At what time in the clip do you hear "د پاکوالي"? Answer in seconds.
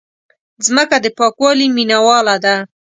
1.03-1.67